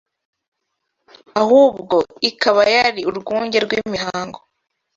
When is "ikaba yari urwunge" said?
2.29-3.57